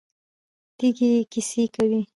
تیږې 0.77 1.11
کیسې 1.31 1.63
کوي. 1.75 1.99